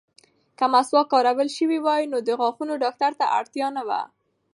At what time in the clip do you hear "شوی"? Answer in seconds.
1.57-1.79